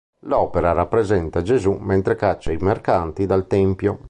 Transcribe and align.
L’opera 0.21 0.71
rappresenta 0.71 1.43
Gesù 1.43 1.73
mentre 1.79 2.15
caccia 2.15 2.51
i 2.51 2.57
mercanti 2.57 3.27
dal 3.27 3.45
tempio. 3.45 3.99